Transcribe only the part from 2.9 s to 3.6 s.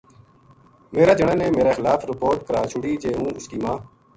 جے ہوں اُس کی